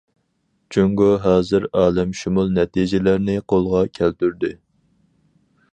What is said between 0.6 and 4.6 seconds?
جۇڭگو ھازىر ئالەمشۇمۇل نەتىجىلەرنى قولغا كەلتۈردى.